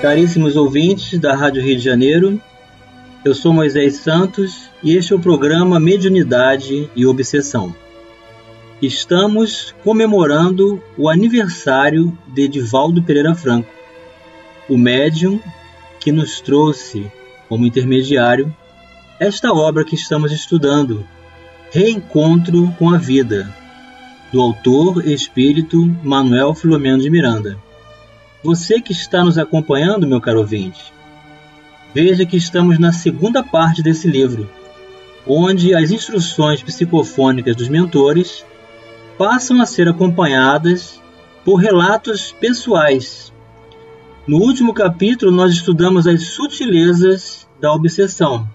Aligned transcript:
Caríssimos 0.00 0.54
ouvintes 0.54 1.18
da 1.18 1.34
Rádio 1.34 1.60
Rio 1.60 1.76
de 1.76 1.82
Janeiro, 1.82 2.40
eu 3.24 3.34
sou 3.34 3.52
Moisés 3.52 3.96
Santos 3.96 4.70
e 4.80 4.96
este 4.96 5.12
é 5.12 5.16
o 5.16 5.18
programa 5.18 5.80
Mediunidade 5.80 6.88
e 6.94 7.04
Obsessão. 7.04 7.74
Estamos 8.80 9.74
comemorando 9.82 10.80
o 10.96 11.08
aniversário 11.08 12.16
de 12.28 12.42
Edivaldo 12.42 13.02
Pereira 13.02 13.34
Franco, 13.34 13.68
o 14.68 14.78
médium 14.78 15.40
que 15.98 16.12
nos 16.12 16.40
trouxe 16.40 17.10
como 17.48 17.66
intermediário 17.66 18.54
esta 19.18 19.52
obra 19.52 19.84
que 19.84 19.96
estamos 19.96 20.30
estudando, 20.30 21.04
Reencontro 21.72 22.72
com 22.78 22.88
a 22.90 22.98
Vida, 22.98 23.52
do 24.32 24.40
autor 24.40 25.04
espírito 25.08 25.84
Manuel 26.04 26.54
Filomeno 26.54 27.02
de 27.02 27.10
Miranda. 27.10 27.67
Você 28.42 28.80
que 28.80 28.92
está 28.92 29.24
nos 29.24 29.36
acompanhando, 29.36 30.06
meu 30.06 30.20
caro 30.20 30.38
ouvinte, 30.38 30.92
veja 31.92 32.24
que 32.24 32.36
estamos 32.36 32.78
na 32.78 32.92
segunda 32.92 33.42
parte 33.42 33.82
desse 33.82 34.06
livro, 34.06 34.48
onde 35.26 35.74
as 35.74 35.90
instruções 35.90 36.62
psicofônicas 36.62 37.56
dos 37.56 37.68
mentores 37.68 38.46
passam 39.18 39.60
a 39.60 39.66
ser 39.66 39.88
acompanhadas 39.88 41.02
por 41.44 41.56
relatos 41.56 42.30
pessoais. 42.30 43.32
No 44.24 44.36
último 44.36 44.72
capítulo, 44.72 45.32
nós 45.32 45.52
estudamos 45.52 46.06
as 46.06 46.28
sutilezas 46.28 47.48
da 47.60 47.72
obsessão. 47.72 48.48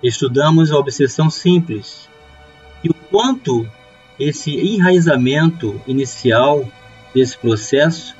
Estudamos 0.00 0.70
a 0.70 0.78
obsessão 0.78 1.28
simples 1.28 2.08
e 2.84 2.88
o 2.88 2.94
quanto 2.94 3.68
esse 4.16 4.54
enraizamento 4.54 5.80
inicial 5.88 6.68
desse 7.12 7.36
processo 7.36 8.14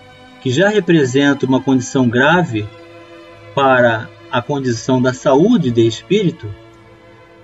que 0.45 0.51
já 0.51 0.69
representa 0.69 1.47
uma 1.47 1.59
condição 1.59 2.07
grave 2.07 2.69
para 3.55 4.11
a 4.31 4.43
condição 4.43 5.01
da 5.01 5.15
saúde 5.15 5.71
de 5.71 5.87
espírito, 5.87 6.55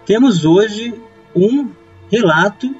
temos 0.04 0.44
hoje 0.44 0.92
um 1.34 1.70
relato 2.12 2.76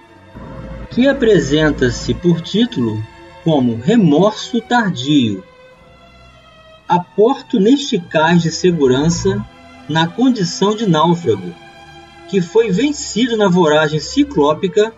que 0.91 1.09
apresenta-se 1.09 2.13
por 2.13 2.43
título 2.43 3.03
como 3.43 3.81
Remorso 3.81 4.61
Tardio. 4.61 5.43
Aporto 6.87 7.59
neste 7.59 7.99
cais 7.99 8.43
de 8.43 8.51
segurança 8.51 9.43
na 9.89 10.07
condição 10.07 10.77
de 10.77 10.87
náufrago, 10.87 11.55
que 12.29 12.43
foi 12.43 12.71
vencido 12.71 13.39
na 13.39 13.49
voragem 13.49 13.99
ciclópica 13.99 14.93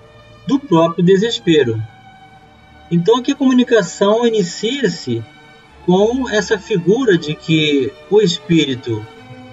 do 0.49 0.59
próprio 0.59 1.05
desespero. 1.05 1.81
Então 2.93 3.17
aqui 3.17 3.33
a 3.33 3.35
comunicação 3.35 4.27
inicia-se 4.27 5.25
com 5.87 6.29
essa 6.29 6.59
figura 6.59 7.17
de 7.17 7.35
que 7.35 7.91
o 8.11 8.21
espírito 8.21 9.03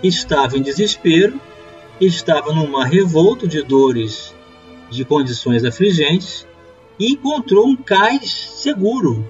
estava 0.03 0.57
em 0.57 0.61
desespero, 0.61 1.39
estava 2.01 2.51
numa 2.51 2.85
revolta 2.85 3.47
de 3.47 3.63
dores, 3.63 4.35
de 4.89 5.05
condições 5.05 5.63
afligentes 5.63 6.45
e 6.99 7.13
encontrou 7.13 7.65
um 7.65 7.77
cais 7.77 8.29
seguro, 8.29 9.25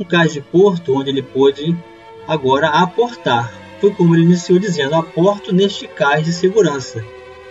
um 0.00 0.02
cais 0.02 0.32
de 0.32 0.40
porto 0.40 0.96
onde 0.96 1.10
ele 1.10 1.22
pôde 1.22 1.72
agora 2.26 2.66
aportar. 2.70 3.54
Foi 3.80 3.92
como 3.92 4.16
ele 4.16 4.24
iniciou 4.24 4.58
dizendo: 4.58 4.96
aporto 4.96 5.54
neste 5.54 5.86
cais 5.86 6.26
de 6.26 6.32
segurança. 6.32 7.04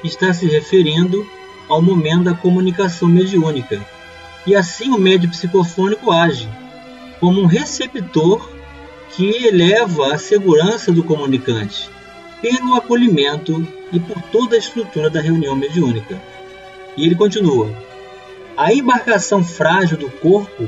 Está 0.04 0.34
se 0.34 0.46
referindo 0.46 1.26
ao 1.70 1.82
momento 1.82 2.26
da 2.26 2.34
comunicação 2.34 3.08
mediúnica 3.08 3.95
e 4.46 4.56
assim 4.56 4.92
o 4.92 5.00
médio 5.00 5.30
psicofônico 5.30 6.12
age 6.12 6.50
como 7.20 7.42
um 7.42 7.46
receptor 7.46 8.50
que 9.12 9.46
eleva 9.46 10.14
a 10.14 10.18
segurança 10.18 10.92
do 10.92 11.04
comunicante 11.04 11.90
pelo 12.42 12.76
acolhimento 12.76 13.66
e 13.92 14.00
por 14.00 14.22
toda 14.24 14.56
a 14.56 14.60
estrutura 14.60 15.10
da 15.10 15.22
reunião 15.22 15.56
mediúnica. 15.56 16.22
E 16.98 17.06
ele 17.06 17.16
continua: 17.16 17.74
a 18.56 18.74
embarcação 18.74 19.44
frágil 19.44 19.98
do 19.98 20.10
corpo 20.10 20.68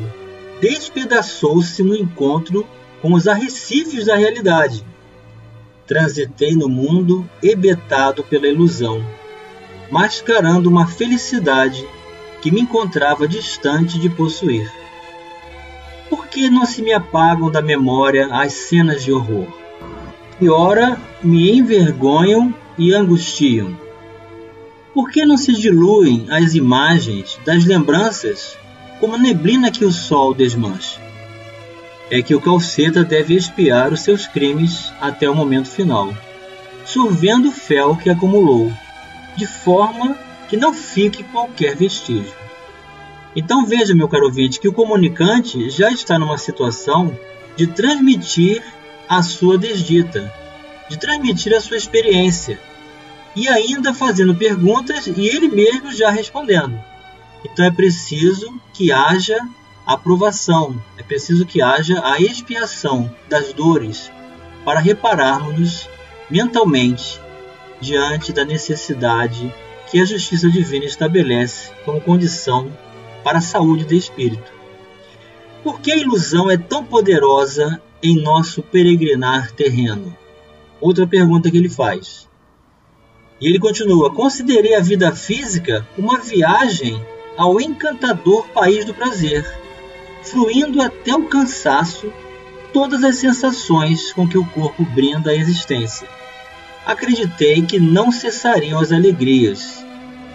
despedaçou-se 0.59 1.83
no 1.83 1.95
encontro 1.95 2.67
com 3.01 3.13
os 3.13 3.27
arrecifes 3.27 4.05
da 4.05 4.15
realidade. 4.15 4.83
Transitei 5.85 6.53
no 6.55 6.67
mundo 6.67 7.29
hebetado 7.41 8.23
pela 8.23 8.47
ilusão, 8.47 9.05
mascarando 9.89 10.69
uma 10.69 10.88
felicidade 10.88 11.88
que 12.47 12.51
me 12.53 12.61
encontrava 12.61 13.27
distante 13.27 13.99
de 13.99 14.09
possuir. 14.09 14.71
Por 16.09 16.27
que 16.27 16.49
não 16.49 16.65
se 16.65 16.81
me 16.81 16.93
apagam 16.93 17.51
da 17.51 17.61
memória 17.61 18.27
as 18.31 18.53
cenas 18.53 19.03
de 19.03 19.11
horror? 19.11 19.47
Que 20.39 20.47
ora 20.47 20.97
me 21.21 21.51
envergonham 21.57 22.55
e 22.77 22.93
angustiam. 22.93 23.77
Por 24.93 25.11
que 25.11 25.25
não 25.25 25.35
se 25.35 25.51
diluem 25.51 26.25
as 26.29 26.55
imagens 26.55 27.37
das 27.45 27.65
lembranças 27.65 28.57
como 29.01 29.17
neblina 29.17 29.69
que 29.69 29.83
o 29.83 29.91
sol 29.91 30.33
desmancha? 30.33 31.01
É 32.09 32.21
que 32.21 32.33
o 32.33 32.39
calceta 32.39 33.03
deve 33.03 33.35
expiar 33.35 33.91
os 33.91 33.99
seus 33.99 34.25
crimes 34.25 34.93
até 35.01 35.29
o 35.29 35.35
momento 35.35 35.67
final, 35.67 36.13
sorvendo 36.85 37.49
o 37.49 37.51
fel 37.51 37.97
que 37.97 38.09
acumulou, 38.09 38.71
de 39.35 39.45
forma 39.45 40.26
que 40.47 40.57
não 40.57 40.73
fique 40.73 41.23
qualquer 41.23 41.75
vestígio. 41.75 42.33
Então 43.35 43.65
veja, 43.65 43.93
meu 43.93 44.07
caro 44.07 44.25
ouvinte, 44.25 44.59
que 44.59 44.67
o 44.67 44.73
comunicante 44.73 45.69
já 45.69 45.91
está 45.91 46.17
numa 46.17 46.37
situação 46.37 47.17
de 47.55 47.67
transmitir 47.67 48.63
a 49.07 49.21
sua 49.21 49.57
desdita, 49.57 50.33
de 50.89 50.97
transmitir 50.97 51.55
a 51.55 51.61
sua 51.61 51.77
experiência, 51.77 52.59
e 53.35 53.47
ainda 53.47 53.93
fazendo 53.93 54.33
perguntas 54.33 55.05
e 55.05 55.27
ele 55.27 55.47
mesmo 55.47 55.93
já 55.93 56.09
respondendo. 56.09 56.79
Então 57.45 57.63
é 57.63 57.71
preciso 57.71 58.59
que 58.73 58.91
haja 58.91 59.37
aprovação, 59.85 60.81
é 60.97 61.03
preciso 61.03 61.45
que 61.45 61.61
haja 61.61 62.01
a 62.03 62.19
expiação 62.19 63.13
das 63.29 63.53
dores 63.53 64.11
para 64.65 64.79
repararmos 64.79 65.87
mentalmente 66.29 67.21
diante 67.79 68.33
da 68.33 68.43
necessidade 68.43 69.53
que 69.89 70.01
a 70.01 70.05
justiça 70.05 70.49
divina 70.49 70.85
estabelece 70.85 71.71
como 71.85 72.01
condição 72.01 72.71
para 73.23 73.39
a 73.39 73.41
saúde 73.41 73.85
do 73.85 73.93
espírito. 73.93 74.51
Por 75.63 75.79
que 75.79 75.91
a 75.91 75.97
ilusão 75.97 76.49
é 76.49 76.57
tão 76.57 76.83
poderosa 76.83 77.81
em 78.01 78.21
nosso 78.21 78.61
peregrinar 78.61 79.51
terreno? 79.51 80.15
Outra 80.79 81.07
pergunta 81.07 81.49
que 81.49 81.57
ele 81.57 81.69
faz. 81.69 82.27
E 83.39 83.47
ele 83.47 83.59
continua: 83.59 84.13
Considerei 84.13 84.75
a 84.75 84.81
vida 84.81 85.11
física 85.13 85.87
uma 85.97 86.19
viagem 86.19 87.01
ao 87.35 87.59
encantador 87.61 88.47
país 88.49 88.85
do 88.85 88.93
prazer, 88.93 89.45
fluindo 90.23 90.81
até 90.81 91.15
o 91.15 91.25
cansaço 91.25 92.11
todas 92.73 93.03
as 93.03 93.15
sensações 93.17 94.11
com 94.13 94.27
que 94.27 94.37
o 94.37 94.45
corpo 94.45 94.83
brinda 94.83 95.31
a 95.31 95.35
existência 95.35 96.07
acreditei 96.88 97.62
que 97.63 97.78
não 97.81 98.13
cessariam 98.13 98.80
as 98.80 98.94
alegrias 98.94 99.86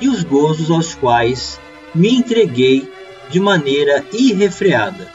e 0.02 0.06
os 0.06 0.22
gozos 0.22 0.70
aos 0.70 0.94
quais 0.94 1.58
me 1.94 2.14
entreguei 2.14 2.86
de 3.30 3.40
maneira 3.40 4.04
irrefreada. 4.12 5.10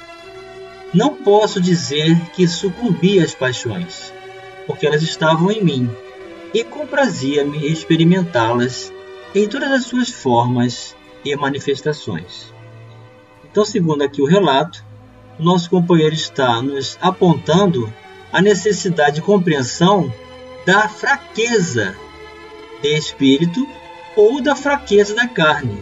Não 0.91 1.13
posso 1.13 1.61
dizer 1.61 2.19
que 2.31 2.47
sucumbi 2.47 3.19
às 3.19 3.35
paixões, 3.35 4.11
porque 4.65 4.87
elas 4.87 5.03
estavam 5.03 5.51
em 5.51 5.63
mim 5.63 5.89
e 6.51 6.63
comprazia-me 6.63 7.67
experimentá-las 7.71 8.91
em 9.35 9.47
todas 9.47 9.71
as 9.71 9.85
suas 9.85 10.09
formas 10.09 10.95
e 11.23 11.35
manifestações. 11.35 12.51
Então, 13.45 13.63
segundo 13.63 14.01
aqui 14.01 14.23
o 14.23 14.25
relato, 14.25 14.83
nosso 15.37 15.69
companheiro 15.69 16.15
está 16.15 16.63
nos 16.63 16.97
apontando 16.99 17.93
a 18.33 18.41
necessidade 18.41 19.17
de 19.17 19.21
compreensão 19.21 20.11
da 20.67 20.89
fraqueza 20.89 21.95
de 22.81 22.97
espírito 22.97 23.65
ou 24.17 24.41
da 24.41 24.53
fraqueza 24.53 25.15
da 25.15 25.25
carne. 25.25 25.81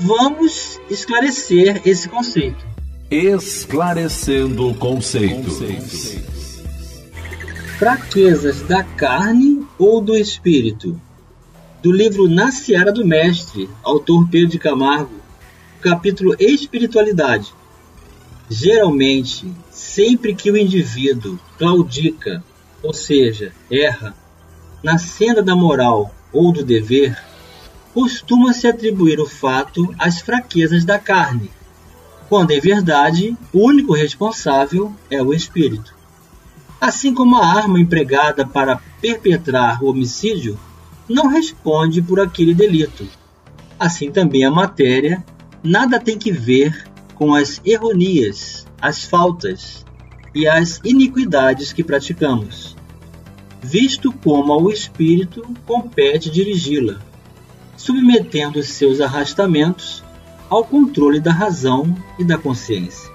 Vamos 0.00 0.80
esclarecer 0.90 1.82
esse 1.84 2.08
conceito. 2.08 2.66
Esclarecendo 3.08 4.74
conceitos. 4.74 5.60
Fraquezas 7.78 8.62
da 8.62 8.82
carne 8.82 9.64
ou 9.78 10.00
do 10.00 10.16
espírito? 10.16 11.00
Do 11.80 11.92
livro 11.92 12.28
Na 12.28 12.50
Seara 12.50 12.90
do 12.90 13.06
Mestre, 13.06 13.70
autor 13.84 14.28
Pedro 14.28 14.48
de 14.48 14.58
Camargo, 14.58 15.14
capítulo 15.80 16.34
Espiritualidade. 16.40 17.54
Geralmente, 18.50 19.46
sempre 19.70 20.34
que 20.34 20.50
o 20.50 20.56
indivíduo 20.56 21.38
claudica, 21.56 22.42
ou 22.88 22.94
seja, 22.94 23.52
erra, 23.70 24.14
na 24.82 24.96
senda 24.96 25.42
da 25.42 25.54
moral 25.54 26.10
ou 26.32 26.50
do 26.50 26.64
dever, 26.64 27.22
costuma-se 27.92 28.66
atribuir 28.66 29.20
o 29.20 29.28
fato 29.28 29.94
às 29.98 30.22
fraquezas 30.22 30.86
da 30.86 30.98
carne, 30.98 31.50
quando 32.30 32.52
em 32.52 32.58
verdade 32.58 33.36
o 33.52 33.66
único 33.66 33.92
responsável 33.92 34.90
é 35.10 35.22
o 35.22 35.34
espírito. 35.34 35.94
Assim 36.80 37.12
como 37.12 37.36
a 37.36 37.46
arma 37.46 37.78
empregada 37.78 38.46
para 38.46 38.80
perpetrar 39.02 39.84
o 39.84 39.90
homicídio 39.90 40.58
não 41.06 41.26
responde 41.26 42.00
por 42.00 42.18
aquele 42.18 42.54
delito, 42.54 43.06
assim 43.78 44.10
também 44.10 44.46
a 44.46 44.50
matéria 44.50 45.22
nada 45.62 46.00
tem 46.00 46.18
que 46.18 46.32
ver 46.32 46.86
com 47.14 47.34
as 47.34 47.60
erronias, 47.66 48.66
as 48.80 49.04
faltas 49.04 49.84
e 50.34 50.46
as 50.46 50.80
iniquidades 50.84 51.70
que 51.70 51.82
praticamos, 51.84 52.77
visto 53.60 54.12
como 54.12 54.52
ao 54.52 54.70
espírito 54.70 55.42
compete 55.66 56.30
dirigi-la, 56.30 56.98
submetendo 57.76 58.62
seus 58.62 59.00
arrastamentos 59.00 60.02
ao 60.48 60.64
controle 60.64 61.20
da 61.20 61.32
razão 61.32 61.94
e 62.18 62.24
da 62.24 62.38
consciência. 62.38 63.10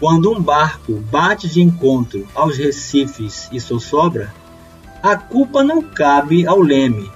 Quando 0.00 0.32
um 0.32 0.40
barco 0.40 0.94
bate 1.10 1.48
de 1.48 1.60
encontro 1.60 2.26
aos 2.34 2.56
recifes 2.56 3.48
e 3.52 3.60
sossobra, 3.60 4.32
a 5.02 5.16
culpa 5.16 5.62
não 5.62 5.82
cabe 5.82 6.46
ao 6.46 6.60
leme, 6.60 7.10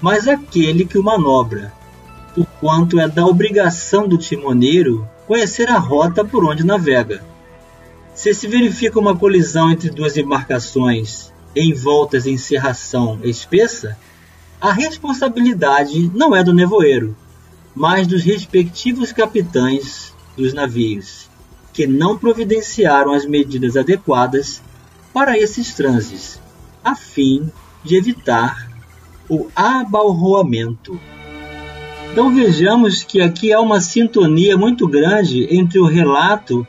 mas 0.00 0.28
àquele 0.28 0.84
que 0.84 0.98
o 0.98 1.02
manobra, 1.02 1.72
porquanto 2.34 3.00
é 3.00 3.08
da 3.08 3.26
obrigação 3.26 4.06
do 4.06 4.18
timoneiro 4.18 5.08
conhecer 5.26 5.70
a 5.70 5.78
rota 5.78 6.24
por 6.24 6.44
onde 6.44 6.64
navega. 6.64 7.22
Se 8.14 8.32
se 8.32 8.46
verifica 8.46 8.98
uma 8.98 9.16
colisão 9.16 9.70
entre 9.70 9.90
duas 9.90 10.16
embarcações 10.16 11.32
envoltas 11.62 12.26
em 12.26 12.36
serração 12.36 13.18
espessa, 13.22 13.96
a 14.60 14.72
responsabilidade 14.72 16.10
não 16.14 16.34
é 16.34 16.44
do 16.44 16.52
nevoeiro, 16.52 17.16
mas 17.74 18.06
dos 18.06 18.22
respectivos 18.22 19.12
capitães 19.12 20.14
dos 20.36 20.52
navios, 20.52 21.28
que 21.72 21.86
não 21.86 22.16
providenciaram 22.16 23.12
as 23.12 23.26
medidas 23.26 23.76
adequadas 23.76 24.62
para 25.12 25.38
esses 25.38 25.74
transes, 25.74 26.40
a 26.84 26.94
fim 26.94 27.50
de 27.82 27.96
evitar 27.96 28.68
o 29.28 29.48
abalroamento. 29.54 30.98
Então 32.12 32.34
vejamos 32.34 33.02
que 33.02 33.20
aqui 33.20 33.52
há 33.52 33.60
uma 33.60 33.80
sintonia 33.80 34.56
muito 34.56 34.86
grande 34.88 35.46
entre 35.54 35.78
o 35.78 35.86
relato, 35.86 36.66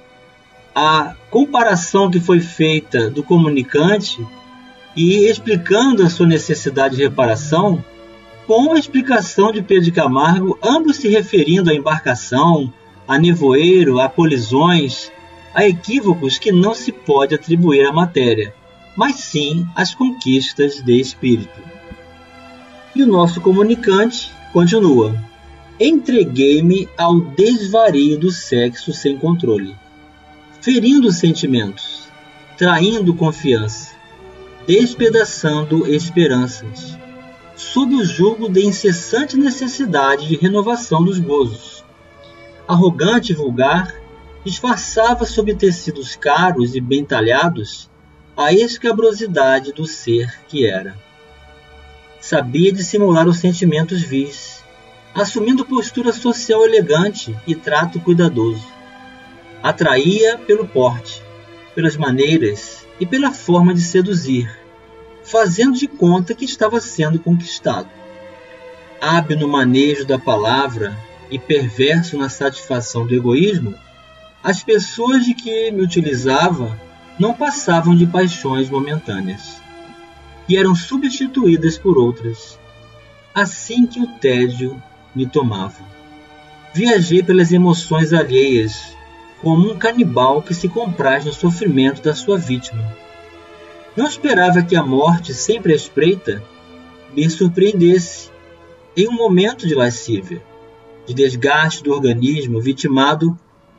a 0.75 1.15
comparação 1.29 2.11
que 2.11 2.19
foi 2.19 2.39
feita 2.39 3.09
do 3.09 3.23
comunicante 3.23 4.25
e 4.97 5.29
explicando 5.29 6.03
a 6.03 6.09
sua 6.09 6.25
necessidade 6.25 6.95
de 6.95 7.03
reparação 7.03 7.85
com 8.47 8.73
a 8.73 8.79
explicação 8.79 9.51
de 9.51 9.61
Pedro 9.61 9.83
de 9.83 9.91
Camargo, 9.91 10.57
ambos 10.63 10.97
se 10.97 11.07
referindo 11.07 11.69
à 11.69 11.75
embarcação, 11.75 12.73
a 13.07 13.19
nevoeiro, 13.19 13.99
a 13.99 14.09
colisões, 14.09 15.11
a 15.53 15.67
equívocos 15.67 16.39
que 16.39 16.51
não 16.51 16.73
se 16.73 16.91
pode 16.91 17.35
atribuir 17.35 17.85
à 17.85 17.93
matéria, 17.93 18.55
mas 18.95 19.17
sim 19.17 19.67
às 19.75 19.93
conquistas 19.93 20.81
de 20.81 20.99
espírito. 20.99 21.61
E 22.95 23.03
o 23.03 23.07
nosso 23.07 23.39
comunicante 23.39 24.31
continua: 24.51 25.15
Entreguei-me 25.79 26.89
ao 26.97 27.19
desvario 27.19 28.17
do 28.17 28.31
sexo 28.31 28.91
sem 28.93 29.15
controle, 29.15 29.75
ferindo 30.59 31.11
sentimentos, 31.11 32.07
traindo 32.57 33.13
confiança, 33.13 33.96
despedaçando 34.67 35.87
esperanças 35.87 36.97
sob 37.55 37.95
o 37.95 38.03
jugo 38.03 38.49
de 38.49 38.65
incessante 38.65 39.37
necessidade 39.37 40.27
de 40.27 40.35
renovação 40.35 41.03
dos 41.03 41.19
gozos. 41.19 41.85
Arrogante 42.67 43.31
e 43.31 43.35
vulgar, 43.35 43.95
disfarçava 44.43 45.25
sob 45.25 45.55
tecidos 45.55 46.17
caros 46.17 46.75
e 46.75 46.81
bem 46.81 47.05
talhados 47.05 47.89
a 48.35 48.51
escabrosidade 48.51 49.71
do 49.71 49.87
ser 49.87 50.37
que 50.49 50.67
era. 50.67 50.95
Sabia 52.19 52.71
dissimular 52.71 53.25
os 53.25 53.37
sentimentos 53.37 54.01
vis, 54.01 54.61
assumindo 55.15 55.65
postura 55.65 56.11
social 56.11 56.65
elegante 56.65 57.35
e 57.47 57.55
trato 57.55 58.01
cuidadoso. 58.01 58.67
Atraía 59.63 60.37
pelo 60.37 60.67
porte, 60.67 61.23
pelas 61.73 61.95
maneiras 61.95 62.86
e 62.99 63.05
pela 63.05 63.31
forma 63.31 63.73
de 63.73 63.81
seduzir, 63.81 64.49
fazendo 65.23 65.77
de 65.77 65.87
conta 65.87 66.33
que 66.33 66.45
estava 66.45 66.79
sendo 66.79 67.19
conquistado. 67.19 67.89
Hábil 68.99 69.39
no 69.39 69.47
manejo 69.47 70.05
da 70.05 70.17
palavra 70.17 70.97
e 71.29 71.37
perverso 71.37 72.17
na 72.17 72.29
satisfação 72.29 73.05
do 73.05 73.13
egoísmo, 73.13 73.75
as 74.43 74.63
pessoas 74.63 75.25
de 75.25 75.33
que 75.33 75.71
me 75.71 75.83
utilizava 75.83 76.79
não 77.19 77.33
passavam 77.33 77.95
de 77.95 78.05
paixões 78.05 78.69
momentâneas 78.69 79.61
e 80.47 80.55
eram 80.55 80.73
substituídas 80.73 81.77
por 81.77 81.97
outras, 81.97 82.57
assim 83.35 83.85
que 83.85 83.99
o 83.99 84.07
tédio 84.07 84.81
me 85.13 85.25
tomava. 85.25 85.85
Viajei 86.73 87.21
pelas 87.21 87.51
emoções 87.51 88.13
alheias, 88.13 88.95
como 89.41 89.71
um 89.71 89.77
canibal 89.77 90.41
que 90.41 90.53
se 90.53 90.67
compraz 90.67 91.25
no 91.25 91.33
sofrimento 91.33 92.01
da 92.01 92.13
sua 92.13 92.37
vítima 92.37 92.83
não 93.97 94.05
esperava 94.05 94.61
que 94.61 94.75
a 94.75 94.83
morte, 94.83 95.33
sempre 95.33 95.73
à 95.73 95.75
espreita, 95.75 96.43
me 97.15 97.27
surpreendesse 97.27 98.29
em 98.95 99.07
um 99.07 99.13
momento 99.13 99.65
de 99.65 99.73
lascívia, 99.73 100.39
de 101.07 101.15
desgaste 101.15 101.83
do 101.83 101.91
organismo 101.91 102.61
vitimado 102.61 103.35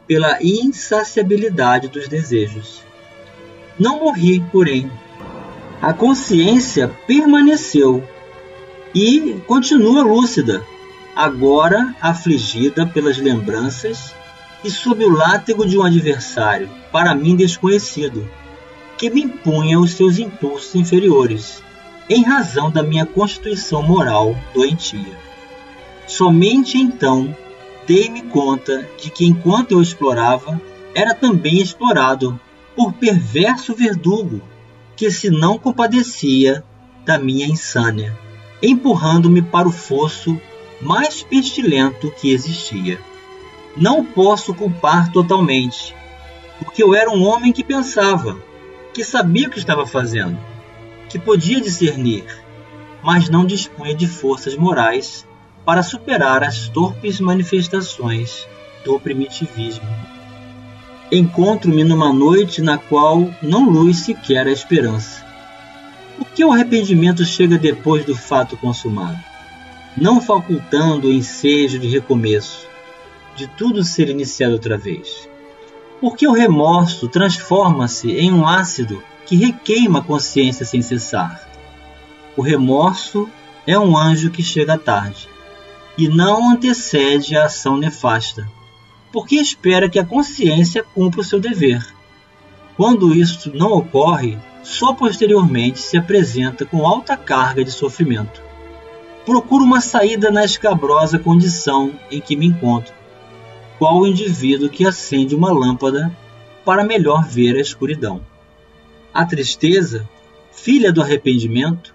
pela 0.08 0.42
insaciabilidade 0.42 1.86
dos 1.86 2.08
desejos. 2.08 2.82
Não 3.78 4.00
morri, 4.00 4.44
porém. 4.50 4.90
A 5.80 5.92
consciência 5.92 6.88
permaneceu 7.06 8.02
e 8.92 9.40
continua 9.46 10.02
lúcida, 10.02 10.64
agora 11.14 11.94
afligida 12.00 12.84
pelas 12.84 13.18
lembranças 13.18 14.12
e 14.64 14.70
sob 14.70 15.04
o 15.04 15.10
látego 15.10 15.66
de 15.66 15.78
um 15.78 15.82
adversário, 15.82 16.68
para 16.90 17.14
mim 17.14 17.36
desconhecido 17.36 18.28
que 18.96 19.08
me 19.08 19.22
impunha 19.22 19.78
os 19.78 19.92
seus 19.92 20.18
impulsos 20.18 20.74
inferiores, 20.74 21.62
em 22.10 22.24
razão 22.24 22.70
da 22.70 22.82
minha 22.82 23.06
constituição 23.06 23.82
moral 23.82 24.36
doentia. 24.52 25.16
Somente 26.06 26.76
então 26.76 27.34
dei-me 27.86 28.22
conta 28.22 28.88
de 29.00 29.10
que 29.10 29.24
enquanto 29.24 29.72
eu 29.72 29.80
explorava, 29.80 30.60
era 30.94 31.14
também 31.14 31.60
explorado 31.60 32.38
por 32.74 32.92
perverso 32.92 33.74
verdugo 33.74 34.42
que 34.96 35.10
se 35.10 35.30
não 35.30 35.58
compadecia 35.58 36.64
da 37.04 37.18
minha 37.18 37.46
insânia, 37.46 38.18
empurrando-me 38.62 39.40
para 39.40 39.68
o 39.68 39.72
fosso 39.72 40.40
mais 40.80 41.22
pestilento 41.22 42.10
que 42.20 42.30
existia. 42.30 43.00
Não 43.76 44.04
posso 44.04 44.54
culpar 44.54 45.12
totalmente, 45.12 45.94
porque 46.58 46.82
eu 46.82 46.94
era 46.94 47.10
um 47.10 47.22
homem 47.24 47.52
que 47.52 47.62
pensava, 47.62 48.38
que 48.92 49.04
sabia 49.04 49.46
o 49.46 49.50
que 49.50 49.58
estava 49.58 49.86
fazendo, 49.86 50.38
que 51.08 51.18
podia 51.18 51.60
discernir, 51.60 52.24
mas 53.02 53.28
não 53.28 53.46
dispunha 53.46 53.94
de 53.94 54.06
forças 54.06 54.56
morais 54.56 55.26
para 55.64 55.82
superar 55.82 56.42
as 56.42 56.68
torpes 56.68 57.20
manifestações 57.20 58.46
do 58.84 58.98
primitivismo. 58.98 59.88
Encontro-me 61.10 61.84
numa 61.84 62.12
noite 62.12 62.60
na 62.60 62.76
qual 62.76 63.30
não 63.42 63.70
luz 63.70 63.98
sequer 63.98 64.46
a 64.46 64.52
esperança. 64.52 65.24
Por 66.18 66.26
que 66.28 66.44
o 66.44 66.52
arrependimento 66.52 67.24
chega 67.24 67.56
depois 67.56 68.04
do 68.04 68.14
fato 68.14 68.56
consumado, 68.56 69.18
não 69.96 70.20
facultando 70.20 71.08
o 71.08 71.12
ensejo 71.12 71.78
de 71.78 71.88
recomeço, 71.88 72.67
de 73.38 73.46
tudo 73.46 73.84
ser 73.84 74.08
iniciado 74.08 74.54
outra 74.54 74.76
vez? 74.76 75.28
Porque 76.00 76.26
o 76.26 76.32
remorso 76.32 77.06
transforma-se 77.06 78.10
em 78.10 78.32
um 78.32 78.44
ácido 78.44 79.00
que 79.24 79.36
requeima 79.36 80.00
a 80.00 80.02
consciência 80.02 80.66
sem 80.66 80.82
cessar. 80.82 81.48
O 82.36 82.42
remorso 82.42 83.28
é 83.64 83.78
um 83.78 83.96
anjo 83.96 84.30
que 84.30 84.42
chega 84.42 84.76
tarde 84.76 85.28
e 85.96 86.08
não 86.08 86.50
antecede 86.50 87.36
a 87.36 87.44
ação 87.44 87.76
nefasta, 87.76 88.48
porque 89.12 89.36
espera 89.36 89.88
que 89.88 90.00
a 90.00 90.04
consciência 90.04 90.82
cumpra 90.82 91.20
o 91.20 91.24
seu 91.24 91.38
dever. 91.38 91.86
Quando 92.76 93.14
isso 93.14 93.52
não 93.54 93.72
ocorre, 93.72 94.36
só 94.64 94.92
posteriormente 94.92 95.78
se 95.78 95.96
apresenta 95.96 96.64
com 96.64 96.84
alta 96.84 97.16
carga 97.16 97.64
de 97.64 97.70
sofrimento. 97.70 98.42
Procuro 99.24 99.64
uma 99.64 99.80
saída 99.80 100.30
na 100.30 100.44
escabrosa 100.44 101.18
condição 101.18 101.92
em 102.10 102.20
que 102.20 102.36
me 102.36 102.46
encontro, 102.46 102.97
qual 103.78 103.98
o 103.98 104.06
indivíduo 104.06 104.68
que 104.68 104.84
acende 104.84 105.34
uma 105.34 105.52
lâmpada 105.52 106.14
para 106.64 106.84
melhor 106.84 107.24
ver 107.24 107.56
a 107.56 107.60
escuridão. 107.60 108.20
A 109.14 109.24
tristeza, 109.24 110.08
filha 110.52 110.92
do 110.92 111.00
arrependimento, 111.00 111.94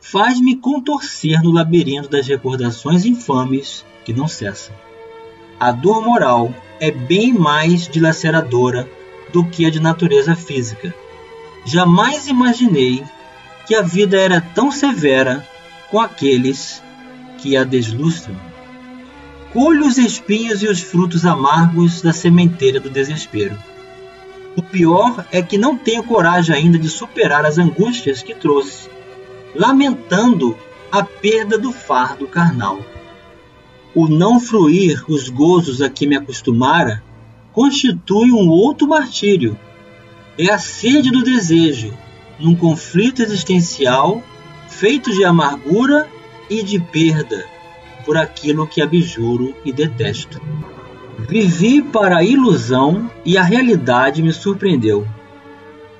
faz-me 0.00 0.56
contorcer 0.56 1.42
no 1.42 1.50
labirinto 1.50 2.08
das 2.08 2.26
recordações 2.26 3.04
infames 3.04 3.84
que 4.04 4.12
não 4.12 4.28
cessam. 4.28 4.74
A 5.58 5.72
dor 5.72 6.04
moral 6.04 6.54
é 6.78 6.90
bem 6.90 7.32
mais 7.32 7.88
dilaceradora 7.88 8.88
do 9.32 9.44
que 9.44 9.64
a 9.64 9.70
de 9.70 9.80
natureza 9.80 10.34
física. 10.34 10.94
Jamais 11.64 12.26
imaginei 12.26 13.02
que 13.66 13.74
a 13.74 13.82
vida 13.82 14.18
era 14.18 14.40
tão 14.40 14.70
severa 14.70 15.46
com 15.90 16.00
aqueles 16.00 16.82
que 17.38 17.56
a 17.56 17.64
deslustram. 17.64 18.51
Colho 19.52 19.86
os 19.86 19.98
espinhos 19.98 20.62
e 20.62 20.66
os 20.66 20.80
frutos 20.80 21.26
amargos 21.26 22.00
da 22.00 22.10
sementeira 22.10 22.80
do 22.80 22.88
desespero. 22.88 23.58
O 24.56 24.62
pior 24.62 25.26
é 25.30 25.42
que 25.42 25.58
não 25.58 25.76
tenho 25.76 26.02
coragem 26.02 26.56
ainda 26.56 26.78
de 26.78 26.88
superar 26.88 27.44
as 27.44 27.58
angústias 27.58 28.22
que 28.22 28.34
trouxe, 28.34 28.88
lamentando 29.54 30.56
a 30.90 31.04
perda 31.04 31.58
do 31.58 31.70
fardo 31.70 32.26
carnal. 32.26 32.80
O 33.94 34.08
não 34.08 34.40
fruir 34.40 35.04
os 35.06 35.28
gozos 35.28 35.82
a 35.82 35.90
que 35.90 36.06
me 36.06 36.16
acostumara 36.16 37.02
constitui 37.52 38.32
um 38.32 38.48
outro 38.48 38.88
martírio. 38.88 39.58
É 40.38 40.50
a 40.50 40.58
sede 40.58 41.10
do 41.10 41.22
desejo, 41.22 41.92
num 42.38 42.56
conflito 42.56 43.20
existencial 43.20 44.22
feito 44.66 45.12
de 45.12 45.22
amargura 45.26 46.08
e 46.48 46.62
de 46.62 46.80
perda 46.80 47.52
por 48.04 48.16
aquilo 48.16 48.66
que 48.66 48.82
abjuro 48.82 49.54
e 49.64 49.72
detesto. 49.72 50.40
Vivi 51.28 51.82
para 51.82 52.18
a 52.18 52.24
ilusão 52.24 53.10
e 53.24 53.36
a 53.36 53.42
realidade 53.42 54.22
me 54.22 54.32
surpreendeu. 54.32 55.06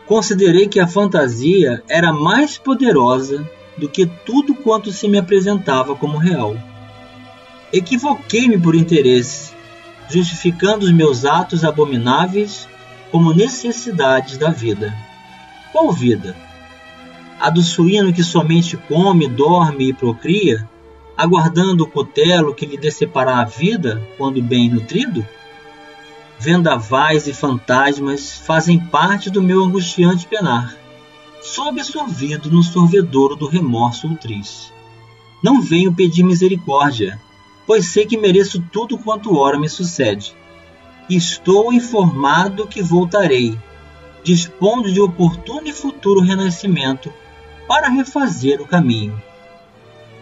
Considerei 0.07 0.67
que 0.67 0.81
a 0.81 0.87
fantasia 0.87 1.83
era 1.89 2.13
mais 2.13 2.59
poderosa 2.59 3.49
do 3.77 3.89
que 3.89 4.07
tudo 4.07 4.55
quanto 4.55 4.93
se 4.93 5.09
me 5.09 5.19
apresentava 5.19 5.95
como 5.95 6.19
real. 6.19 6.57
Equivoquei-me 7.73 8.59
por 8.59 8.75
interesse, 8.75 9.53
justificando 10.11 10.85
os 10.85 10.93
meus 10.93 11.25
atos 11.25 11.65
abomináveis 11.65 12.69
como 13.11 13.33
necessidades 13.33 14.37
da 14.37 14.51
vida. 14.51 14.95
Qual 15.73 15.91
vida? 15.93 16.37
A 17.41 17.49
do 17.49 17.63
suíno 17.63 18.13
que 18.13 18.23
somente 18.23 18.77
come, 18.77 19.27
dorme 19.27 19.89
e 19.89 19.93
procria, 19.95 20.69
aguardando 21.17 21.85
o 21.85 21.87
cutelo 21.87 22.55
que 22.55 22.67
lhe 22.67 22.77
decepará 22.77 23.41
a 23.41 23.45
vida 23.45 24.03
quando 24.17 24.43
bem 24.43 24.71
nutrido? 24.71 25.27
Vendavais 26.39 27.27
e 27.27 27.33
fantasmas 27.33 28.33
fazem 28.39 28.79
parte 28.79 29.31
do 29.31 29.43
meu 29.43 29.63
angustiante 29.63 30.27
penar. 30.27 30.77
Sou 31.43 31.69
absorvido 31.69 32.51
no 32.51 32.63
sorvedouro 32.63 33.37
do 33.37 33.47
remorso 33.47 34.09
ultriz. 34.09 34.73
Não 35.43 35.61
venho 35.61 35.93
pedir 35.93 36.23
misericórdia, 36.23 37.21
pois 37.67 37.87
sei 37.87 38.07
que 38.07 38.17
mereço 38.17 38.63
tudo 38.73 38.99
quanto 38.99 39.37
ora 39.37 39.59
me 39.59 39.69
sucede. 39.69 40.35
Estou 41.09 41.73
informado 41.73 42.67
que 42.67 42.83
voltarei, 42.83 43.59
dispondo 44.23 44.93
de 44.93 45.01
oportuno 45.01 45.67
e 45.67 45.73
futuro 45.73 46.21
renascimento 46.21 47.13
para 47.67 47.89
refazer 47.89 48.61
o 48.61 48.67
caminho. 48.67 49.21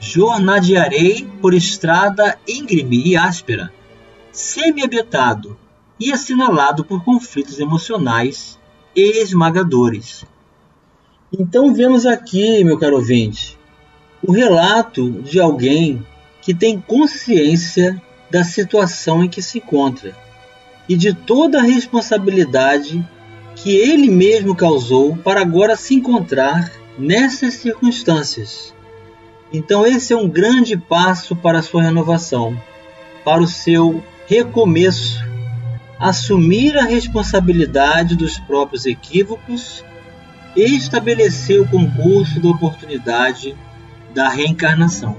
Jornadearei 0.01 1.29
por 1.41 1.53
estrada 1.55 2.39
íngreme 2.49 3.07
e 3.07 3.17
áspera, 3.17 3.73
semi-habitado 4.33 5.59
e 5.99 6.11
assinalado 6.13 6.85
por 6.85 7.05
conflitos 7.05 7.61
emocionais 7.61 8.59
esmagadores. 8.97 10.25
Então 11.33 11.73
vemos 11.73 12.07
aqui, 12.07 12.65
meu 12.65 12.79
caro 12.79 12.97
ouvinte, 12.97 13.59
o 14.27 14.33
relato 14.33 15.11
de 15.23 15.39
alguém 15.39 16.05
que 16.43 16.55
tem 16.55 16.81
consciência 16.81 18.03
da 18.31 18.43
situação 18.43 19.25
em 19.25 19.29
que 19.29 19.43
se 19.43 19.59
encontra 19.59 20.17
e 20.89 20.97
de 20.97 21.15
toda 21.15 21.59
a 21.59 21.63
responsabilidade 21.63 23.07
que 23.55 23.77
ele 23.77 24.11
mesmo 24.11 24.57
causou 24.57 25.17
para 25.17 25.41
agora 25.41 25.77
se 25.77 25.95
encontrar 25.95 26.73
nessas 26.99 27.55
circunstâncias. 27.55 28.75
Então, 29.53 29.85
esse 29.85 30.13
é 30.13 30.17
um 30.17 30.29
grande 30.29 30.77
passo 30.77 31.35
para 31.35 31.59
a 31.59 31.63
sua 31.63 31.83
renovação, 31.83 32.57
para 33.25 33.43
o 33.43 33.49
seu 33.49 34.03
recomeço, 34.27 35.25
assumir 35.99 36.79
a 36.79 36.85
responsabilidade 36.85 38.15
dos 38.15 38.39
próprios 38.39 38.87
equívocos 38.87 39.85
e 40.55 40.77
estabelecer 40.77 41.61
o 41.61 41.69
concurso 41.69 42.41
da 42.41 42.49
oportunidade 42.49 43.57
da 44.15 44.29
reencarnação. 44.29 45.17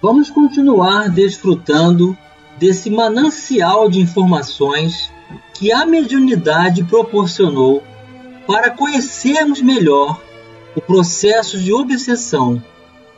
Vamos 0.00 0.28
continuar 0.28 1.08
desfrutando 1.08 2.16
desse 2.58 2.90
manancial 2.90 3.88
de 3.88 4.00
informações 4.00 5.10
que 5.54 5.72
a 5.72 5.86
mediunidade 5.86 6.84
proporcionou 6.84 7.82
para 8.46 8.70
conhecermos 8.70 9.62
melhor 9.62 10.20
o 10.76 10.80
processo 10.80 11.58
de 11.58 11.72
obsessão 11.72 12.62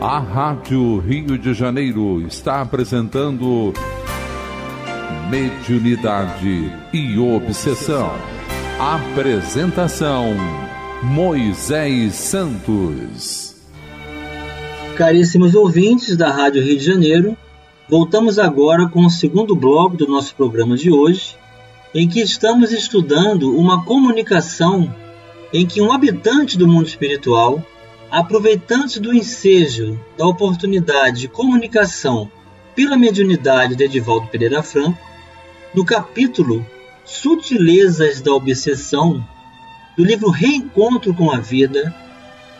A 0.00 0.18
Rádio 0.18 0.98
Rio 0.98 1.38
de 1.38 1.54
Janeiro 1.54 2.20
está 2.26 2.60
apresentando 2.60 3.72
Mediunidade 5.30 6.72
e 6.92 7.18
Obsessão. 7.18 8.12
Apresentação 8.78 10.34
Moisés 11.02 12.14
Santos. 12.14 13.56
Caríssimos 14.96 15.54
ouvintes 15.54 16.16
da 16.16 16.30
Rádio 16.30 16.62
Rio 16.62 16.78
de 16.78 16.84
Janeiro, 16.84 17.36
voltamos 17.88 18.38
agora 18.38 18.88
com 18.88 19.04
o 19.06 19.10
segundo 19.10 19.54
bloco 19.54 19.96
do 19.96 20.08
nosso 20.08 20.34
programa 20.34 20.76
de 20.76 20.90
hoje, 20.90 21.36
em 21.94 22.08
que 22.08 22.20
estamos 22.20 22.72
estudando 22.72 23.56
uma 23.56 23.84
comunicação 23.84 24.92
em 25.52 25.64
que 25.64 25.80
um 25.80 25.92
habitante 25.92 26.58
do 26.58 26.66
mundo 26.66 26.86
espiritual, 26.86 27.64
aproveitando-se 28.10 29.00
do 29.00 29.14
ensejo 29.14 29.98
da 30.18 30.26
oportunidade 30.26 31.20
de 31.20 31.28
comunicação 31.28 32.30
pela 32.74 32.96
mediunidade 32.96 33.76
de 33.76 33.84
Edivaldo 33.84 34.26
Pereira 34.26 34.62
Franco, 34.62 34.98
no 35.72 35.84
capítulo 35.84 36.66
Sutilezas 37.04 38.20
da 38.20 38.32
Obsessão, 38.32 39.24
do 39.96 40.04
livro 40.04 40.28
Reencontro 40.28 41.14
com 41.14 41.30
a 41.30 41.38
Vida, 41.38 41.94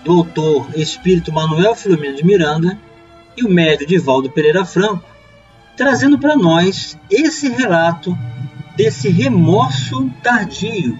do 0.05 0.13
autor 0.13 0.69
espírito 0.77 1.33
Manuel 1.33 1.75
Filomeno 1.75 2.17
de 2.17 2.25
Miranda 2.25 2.79
e 3.37 3.45
o 3.45 3.51
médio 3.51 3.87
Divaldo 3.87 4.31
Pereira 4.31 4.65
Franco, 4.65 5.16
trazendo 5.77 6.19
para 6.19 6.37
nós 6.37 6.99
esse 7.11 7.49
relato 7.49 8.17
desse 8.77 9.09
remorso 9.09 10.11
tardio. 10.23 10.99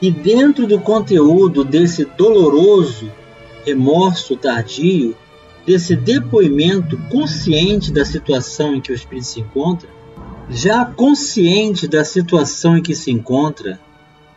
E 0.00 0.10
dentro 0.10 0.66
do 0.66 0.80
conteúdo 0.80 1.62
desse 1.64 2.04
doloroso 2.04 3.10
remorso 3.64 4.36
tardio, 4.36 5.14
desse 5.66 5.94
depoimento 5.94 6.96
consciente 7.10 7.92
da 7.92 8.04
situação 8.04 8.74
em 8.74 8.80
que 8.80 8.92
o 8.92 8.94
espírito 8.94 9.26
se 9.26 9.40
encontra, 9.40 9.88
já 10.48 10.84
consciente 10.84 11.86
da 11.86 12.04
situação 12.04 12.78
em 12.78 12.82
que 12.82 12.94
se 12.94 13.10
encontra 13.10 13.78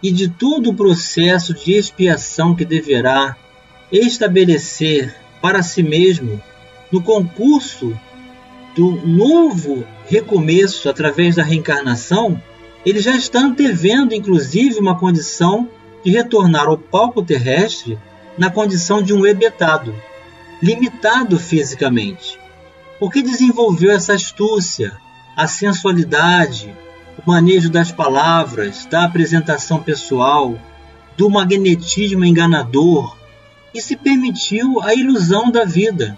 e 0.01 0.11
de 0.11 0.27
todo 0.27 0.69
o 0.69 0.73
processo 0.73 1.53
de 1.53 1.71
expiação 1.71 2.53
que 2.53 2.65
deverá 2.65 3.37
estabelecer 3.91 5.15
para 5.41 5.63
si 5.63 5.81
mesmo 5.81 6.41
no 6.91 7.01
concurso 7.01 7.97
do 8.75 8.91
novo 9.05 9.85
recomeço 10.07 10.89
através 10.89 11.35
da 11.35 11.43
reencarnação, 11.43 12.41
ele 12.85 12.99
já 12.99 13.15
está 13.15 13.39
antevendo, 13.39 14.13
inclusive, 14.13 14.79
uma 14.79 14.97
condição 14.97 15.69
de 16.03 16.11
retornar 16.11 16.67
ao 16.67 16.77
palco 16.77 17.23
terrestre 17.23 17.97
na 18.37 18.49
condição 18.49 19.01
de 19.01 19.13
um 19.13 19.25
ebetado, 19.25 19.95
limitado 20.61 21.39
fisicamente, 21.39 22.39
porque 22.99 23.21
desenvolveu 23.21 23.91
essa 23.91 24.13
astúcia, 24.13 24.97
a 25.35 25.47
sensualidade, 25.47 26.75
o 27.17 27.29
manejo 27.29 27.69
das 27.69 27.91
palavras, 27.91 28.85
da 28.85 29.05
apresentação 29.05 29.81
pessoal, 29.81 30.57
do 31.15 31.29
magnetismo 31.29 32.25
enganador 32.25 33.15
e 33.73 33.81
se 33.81 33.95
permitiu 33.95 34.81
a 34.81 34.93
ilusão 34.93 35.51
da 35.51 35.63
vida, 35.63 36.17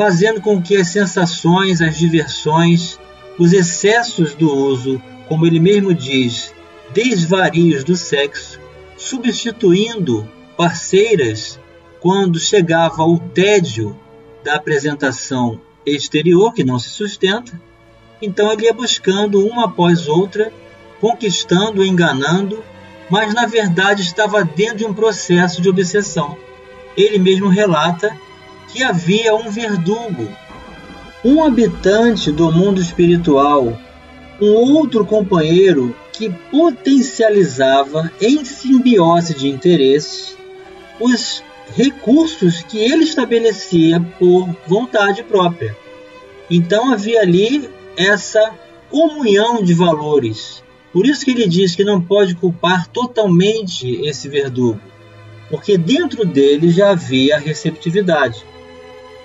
fazendo 0.00 0.40
com 0.40 0.62
que 0.62 0.78
as 0.78 0.88
sensações, 0.88 1.82
as 1.82 1.98
diversões, 1.98 2.98
os 3.38 3.52
excessos 3.52 4.34
do 4.34 4.50
uso, 4.50 4.98
como 5.28 5.46
ele 5.46 5.60
mesmo 5.60 5.92
diz, 5.92 6.54
desvarios 6.90 7.84
do 7.84 7.94
sexo, 7.94 8.58
substituindo 8.96 10.26
parceiras 10.56 11.60
quando 12.00 12.40
chegava 12.40 13.02
o 13.02 13.18
tédio 13.18 13.94
da 14.42 14.54
apresentação 14.54 15.60
exterior, 15.84 16.54
que 16.54 16.64
não 16.64 16.78
se 16.78 16.88
sustenta. 16.88 17.60
Então 18.22 18.50
ele 18.50 18.64
ia 18.64 18.72
buscando 18.72 19.46
uma 19.46 19.66
após 19.66 20.08
outra, 20.08 20.50
conquistando, 20.98 21.84
enganando, 21.84 22.64
mas 23.10 23.34
na 23.34 23.44
verdade 23.44 24.00
estava 24.00 24.44
dentro 24.44 24.78
de 24.78 24.86
um 24.86 24.94
processo 24.94 25.60
de 25.60 25.68
obsessão. 25.68 26.38
Ele 26.96 27.18
mesmo 27.18 27.50
relata 27.50 28.18
que 28.72 28.82
havia 28.82 29.34
um 29.34 29.50
verdugo, 29.50 30.28
um 31.24 31.44
habitante 31.44 32.30
do 32.30 32.50
mundo 32.50 32.80
espiritual, 32.80 33.78
um 34.40 34.52
outro 34.52 35.04
companheiro 35.04 35.94
que 36.12 36.30
potencializava 36.50 38.10
em 38.20 38.44
simbiose 38.44 39.34
de 39.34 39.48
interesses 39.48 40.36
os 41.00 41.42
recursos 41.74 42.62
que 42.62 42.78
ele 42.78 43.04
estabelecia 43.04 44.00
por 44.18 44.48
vontade 44.66 45.22
própria. 45.22 45.76
Então 46.50 46.92
havia 46.92 47.20
ali 47.20 47.70
essa 47.96 48.52
comunhão 48.90 49.62
de 49.62 49.72
valores. 49.72 50.62
Por 50.92 51.06
isso 51.06 51.24
que 51.24 51.30
ele 51.30 51.46
diz 51.46 51.74
que 51.74 51.84
não 51.84 52.02
pode 52.02 52.34
culpar 52.34 52.88
totalmente 52.88 53.88
esse 54.04 54.28
verdugo, 54.28 54.80
porque 55.48 55.78
dentro 55.78 56.24
dele 56.26 56.70
já 56.70 56.90
havia 56.90 57.38
receptividade. 57.38 58.44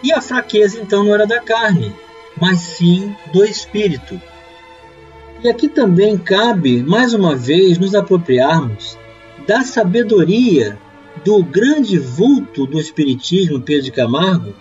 E 0.03 0.13
a 0.13 0.21
fraqueza 0.21 0.79
então 0.79 1.03
não 1.03 1.13
era 1.13 1.25
da 1.25 1.39
carne, 1.39 1.93
mas 2.39 2.59
sim 2.59 3.15
do 3.33 3.43
espírito. 3.43 4.21
E 5.43 5.49
aqui 5.49 5.67
também 5.67 6.17
cabe, 6.17 6.81
mais 6.81 7.13
uma 7.13 7.35
vez, 7.35 7.77
nos 7.77 7.93
apropriarmos 7.93 8.97
da 9.47 9.63
sabedoria 9.63 10.77
do 11.23 11.43
grande 11.43 11.97
vulto 11.99 12.65
do 12.65 12.79
Espiritismo, 12.79 13.61
Pedro 13.61 13.83
de 13.83 13.91
Camargo, 13.91 14.55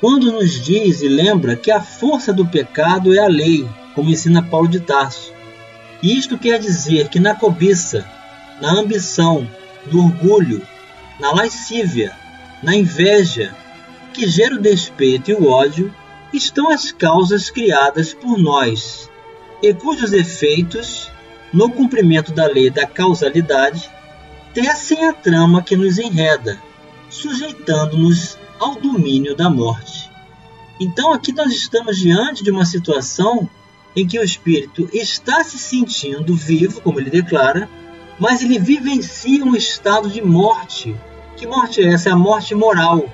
quando 0.00 0.32
nos 0.32 0.60
diz 0.62 1.02
e 1.02 1.08
lembra 1.08 1.56
que 1.56 1.70
a 1.70 1.80
força 1.80 2.32
do 2.32 2.46
pecado 2.46 3.14
é 3.14 3.18
a 3.18 3.28
lei, 3.28 3.68
como 3.94 4.08
ensina 4.08 4.42
Paulo 4.42 4.68
de 4.68 4.80
Tarso. 4.80 5.32
E 6.02 6.16
isto 6.16 6.38
quer 6.38 6.58
dizer 6.58 7.08
que 7.08 7.20
na 7.20 7.34
cobiça, 7.34 8.06
na 8.60 8.72
ambição, 8.72 9.46
no 9.92 10.04
orgulho, 10.06 10.62
na 11.18 11.32
lascívia, 11.32 12.12
na 12.62 12.74
inveja, 12.74 13.54
que 14.10 14.28
gera 14.28 14.54
o 14.54 14.60
despeito 14.60 15.30
e 15.30 15.34
o 15.34 15.48
ódio, 15.48 15.94
estão 16.32 16.70
as 16.70 16.92
causas 16.92 17.50
criadas 17.50 18.14
por 18.14 18.38
nós, 18.38 19.10
e 19.62 19.74
cujos 19.74 20.12
efeitos, 20.12 21.10
no 21.52 21.70
cumprimento 21.70 22.32
da 22.32 22.46
lei 22.46 22.70
da 22.70 22.86
causalidade, 22.86 23.90
tecem 24.54 25.06
a 25.06 25.12
trama 25.12 25.62
que 25.62 25.76
nos 25.76 25.98
enreda, 25.98 26.60
sujeitando-nos 27.08 28.38
ao 28.58 28.76
domínio 28.76 29.34
da 29.34 29.50
morte. 29.50 30.10
Então 30.78 31.12
aqui 31.12 31.32
nós 31.32 31.52
estamos 31.52 31.98
diante 31.98 32.42
de 32.42 32.50
uma 32.50 32.64
situação 32.64 33.48
em 33.94 34.06
que 34.06 34.18
o 34.18 34.22
espírito 34.22 34.88
está 34.92 35.42
se 35.42 35.58
sentindo 35.58 36.34
vivo, 36.34 36.80
como 36.80 37.00
ele 37.00 37.10
declara, 37.10 37.68
mas 38.18 38.42
ele 38.42 38.58
vivencia 38.58 39.44
um 39.44 39.56
estado 39.56 40.08
de 40.08 40.22
morte. 40.22 40.94
Que 41.36 41.46
morte 41.46 41.82
é 41.82 41.92
essa? 41.92 42.10
É 42.10 42.12
a 42.12 42.16
morte 42.16 42.54
moral, 42.54 43.04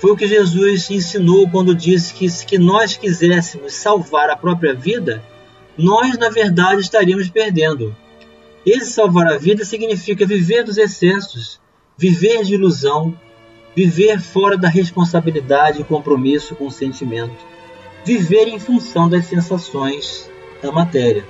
foi 0.00 0.12
o 0.12 0.16
que 0.16 0.26
Jesus 0.26 0.90
ensinou 0.90 1.46
quando 1.50 1.74
disse 1.74 2.14
que 2.14 2.28
se 2.30 2.56
nós 2.56 2.96
quiséssemos 2.96 3.74
salvar 3.74 4.30
a 4.30 4.36
própria 4.36 4.74
vida, 4.74 5.22
nós 5.76 6.16
na 6.16 6.30
verdade 6.30 6.80
estaríamos 6.80 7.28
perdendo. 7.28 7.94
Esse 8.64 8.92
salvar 8.92 9.26
a 9.26 9.36
vida 9.36 9.62
significa 9.62 10.24
viver 10.24 10.64
dos 10.64 10.78
excessos, 10.78 11.60
viver 11.98 12.42
de 12.44 12.54
ilusão, 12.54 13.14
viver 13.76 14.18
fora 14.20 14.56
da 14.56 14.68
responsabilidade 14.68 15.82
e 15.82 15.84
compromisso 15.84 16.54
com 16.54 16.66
o 16.66 16.72
sentimento, 16.72 17.44
viver 18.02 18.48
em 18.48 18.58
função 18.58 19.06
das 19.06 19.26
sensações 19.26 20.30
da 20.62 20.72
matéria. 20.72 21.26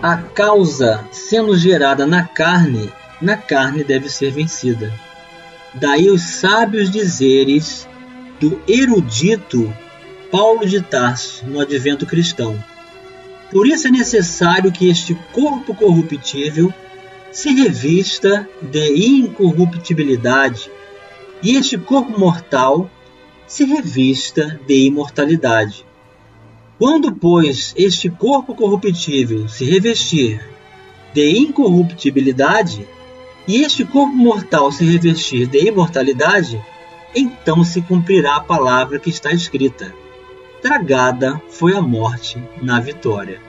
A 0.00 0.16
causa 0.18 1.04
sendo 1.10 1.56
gerada 1.58 2.06
na 2.06 2.22
carne, 2.22 2.92
na 3.20 3.36
carne 3.36 3.82
deve 3.82 4.08
ser 4.08 4.30
vencida. 4.30 4.92
Daí 5.74 6.08
os 6.08 6.22
sábios 6.22 6.90
dizeres 6.90 7.87
do 8.40 8.60
erudito 8.68 9.74
Paulo 10.30 10.66
de 10.66 10.80
Tarso 10.80 11.46
no 11.46 11.60
advento 11.60 12.06
cristão. 12.06 12.62
Por 13.50 13.66
isso 13.66 13.88
é 13.88 13.90
necessário 13.90 14.70
que 14.70 14.88
este 14.88 15.14
corpo 15.32 15.74
corruptível 15.74 16.72
se 17.32 17.52
revista 17.54 18.48
de 18.60 18.94
incorruptibilidade 18.94 20.70
e 21.42 21.56
este 21.56 21.78
corpo 21.78 22.18
mortal 22.18 22.90
se 23.46 23.64
revista 23.64 24.60
de 24.66 24.86
imortalidade. 24.86 25.86
Quando, 26.78 27.12
pois, 27.12 27.74
este 27.76 28.08
corpo 28.10 28.54
corruptível 28.54 29.48
se 29.48 29.64
revestir 29.64 30.40
de 31.12 31.38
incorruptibilidade 31.38 32.86
e 33.48 33.62
este 33.62 33.84
corpo 33.84 34.14
mortal 34.14 34.70
se 34.70 34.84
revestir 34.84 35.46
de 35.46 35.66
imortalidade, 35.66 36.60
então 37.14 37.64
se 37.64 37.80
cumprirá 37.82 38.36
a 38.36 38.40
palavra 38.40 38.98
que 38.98 39.10
está 39.10 39.32
escrita: 39.32 39.94
Tragada 40.60 41.40
foi 41.48 41.74
a 41.74 41.80
morte 41.80 42.42
na 42.60 42.80
vitória. 42.80 43.40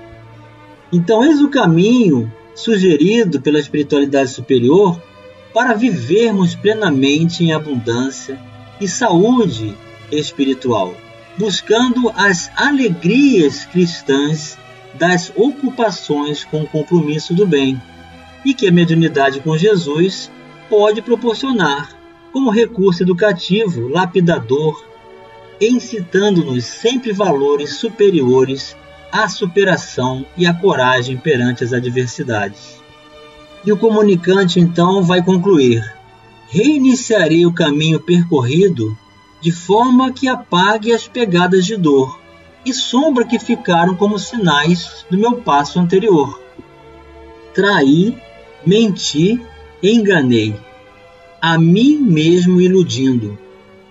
Então, 0.92 1.24
eis 1.24 1.42
o 1.42 1.50
caminho 1.50 2.32
sugerido 2.56 3.42
pela 3.42 3.60
espiritualidade 3.60 4.32
superior 4.32 5.00
para 5.54 5.74
vivermos 5.74 6.56
plenamente 6.56 7.44
em 7.44 7.54
abundância 7.54 8.40
e 8.80 8.88
saúde 8.88 9.76
espiritual, 10.12 10.96
buscando 11.38 12.12
as 12.16 12.52
alegrias 12.56 13.66
cristãs 13.66 14.58
das 14.96 15.32
ocupações 15.36 16.44
com 16.44 16.64
o 16.64 16.68
compromisso 16.68 17.34
do 17.34 17.46
bem, 17.46 17.82
e 18.44 18.54
que 18.54 18.68
a 18.68 18.72
mediunidade 18.72 19.40
com 19.42 19.58
Jesus 19.58 20.32
pode 20.70 21.02
proporcionar 21.02 21.99
como 22.32 22.50
recurso 22.50 23.04
educativo, 23.04 23.88
lapidador, 23.88 24.84
incitando-nos 25.60 26.66
sempre 26.66 27.12
valores 27.12 27.76
superiores 27.76 28.76
à 29.12 29.28
superação 29.28 30.26
e 30.38 30.46
à 30.46 30.54
coragem 30.54 31.18
perante 31.18 31.64
as 31.64 31.74
adversidades. 31.74 32.80
E 33.66 33.72
o 33.72 33.78
comunicante 33.78 34.60
então 34.60 35.04
vai 35.04 35.24
concluir: 35.24 35.84
Reiniciarei 36.48 37.46
o 37.46 37.54
caminho 37.54 38.00
percorrido 38.00 38.98
de 39.42 39.52
forma 39.52 40.12
que 40.12 40.28
apague 40.28 40.94
as 40.94 41.08
pegadas 41.08 41.66
de 41.66 41.76
dor 41.76 42.20
e 42.66 42.74
sombra 42.74 43.26
que 43.26 43.40
ficaram 43.40 43.96
como 43.96 44.20
sinais 44.20 45.06
do 45.10 45.18
meu 45.18 45.42
passo 45.42 45.80
anterior. 45.80 46.42
Traí, 47.54 48.18
menti, 48.66 49.42
enganei 49.82 50.56
a 51.42 51.58
mim 51.58 51.98
mesmo 51.98 52.62
iludindo, 52.62 53.38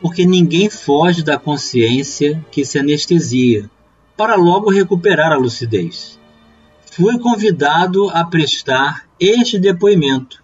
porque 0.00 0.26
ninguém 0.26 0.68
foge 0.68 1.22
da 1.22 1.38
consciência 1.38 2.44
que 2.50 2.64
se 2.64 2.78
anestesia, 2.78 3.70
para 4.16 4.36
logo 4.36 4.70
recuperar 4.70 5.32
a 5.32 5.36
lucidez. 5.36 6.18
Fui 6.92 7.18
convidado 7.18 8.10
a 8.10 8.24
prestar 8.24 9.06
este 9.18 9.58
depoimento, 9.58 10.42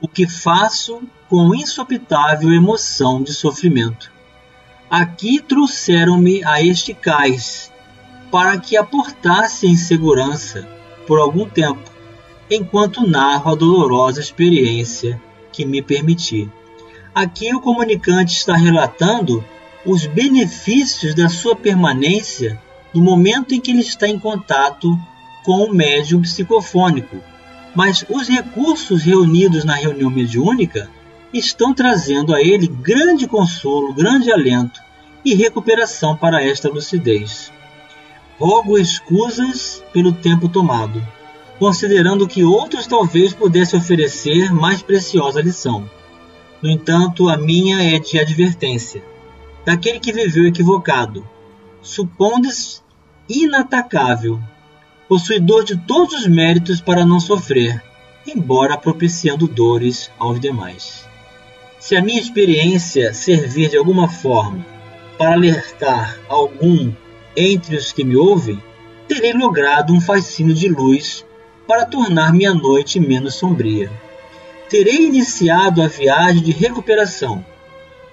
o 0.00 0.08
que 0.08 0.28
faço 0.28 1.02
com 1.28 1.54
insopitável 1.54 2.52
emoção 2.52 3.22
de 3.22 3.32
sofrimento. 3.32 4.12
Aqui 4.90 5.40
trouxeram-me 5.40 6.44
a 6.44 6.62
este 6.62 6.92
cais, 6.92 7.72
para 8.30 8.58
que 8.58 8.76
aportasse 8.76 9.66
em 9.66 9.76
segurança 9.76 10.68
por 11.06 11.18
algum 11.18 11.48
tempo, 11.48 11.90
enquanto 12.50 13.06
narro 13.06 13.52
a 13.52 13.54
dolorosa 13.54 14.20
experiência 14.20 15.20
que 15.54 15.64
me 15.64 15.80
permitir. 15.80 16.50
Aqui 17.14 17.54
o 17.54 17.60
comunicante 17.60 18.36
está 18.36 18.56
relatando 18.56 19.44
os 19.86 20.04
benefícios 20.04 21.14
da 21.14 21.28
sua 21.28 21.54
permanência 21.54 22.60
no 22.92 23.00
momento 23.00 23.54
em 23.54 23.60
que 23.60 23.70
ele 23.70 23.80
está 23.80 24.08
em 24.08 24.18
contato 24.18 24.98
com 25.44 25.64
o 25.64 25.72
médium 25.72 26.22
psicofônico, 26.22 27.18
mas 27.74 28.04
os 28.08 28.28
recursos 28.28 29.02
reunidos 29.02 29.64
na 29.64 29.74
reunião 29.74 30.10
mediúnica 30.10 30.90
estão 31.32 31.72
trazendo 31.72 32.34
a 32.34 32.40
ele 32.40 32.66
grande 32.66 33.26
consolo, 33.26 33.92
grande 33.92 34.32
alento 34.32 34.80
e 35.24 35.34
recuperação 35.34 36.16
para 36.16 36.42
esta 36.42 36.68
lucidez. 36.68 37.52
Rogo 38.38 38.76
escusas 38.76 39.82
pelo 39.92 40.12
tempo 40.12 40.48
tomado, 40.48 41.00
considerando 41.64 42.28
que 42.28 42.44
outros 42.44 42.86
talvez 42.86 43.32
pudessem 43.32 43.78
oferecer 43.78 44.52
mais 44.52 44.82
preciosa 44.82 45.40
lição. 45.40 45.88
No 46.60 46.68
entanto, 46.68 47.30
a 47.30 47.38
minha 47.38 47.82
é 47.82 47.98
de 47.98 48.18
advertência, 48.18 49.02
daquele 49.64 49.98
que 49.98 50.12
viveu 50.12 50.46
equivocado, 50.46 51.26
supondes 51.80 52.84
inatacável, 53.26 54.38
possuidor 55.08 55.64
de 55.64 55.74
todos 55.74 56.12
os 56.12 56.26
méritos 56.26 56.82
para 56.82 57.06
não 57.06 57.18
sofrer, 57.18 57.82
embora 58.26 58.76
propiciando 58.76 59.48
dores 59.48 60.10
aos 60.18 60.38
demais. 60.38 61.08
Se 61.78 61.96
a 61.96 62.02
minha 62.02 62.20
experiência 62.20 63.14
servir 63.14 63.70
de 63.70 63.78
alguma 63.78 64.06
forma 64.06 64.66
para 65.16 65.32
alertar 65.32 66.20
algum 66.28 66.92
entre 67.34 67.74
os 67.74 67.90
que 67.90 68.04
me 68.04 68.16
ouvem, 68.16 68.62
terei 69.08 69.32
logrado 69.32 69.94
um 69.94 70.00
fascínio 70.00 70.54
de 70.54 70.68
luz 70.68 71.23
para 71.66 71.86
tornar 71.86 72.32
minha 72.32 72.54
noite 72.54 73.00
menos 73.00 73.34
sombria. 73.34 73.90
Terei 74.68 75.06
iniciado 75.06 75.82
a 75.82 75.88
viagem 75.88 76.42
de 76.42 76.52
recuperação, 76.52 77.44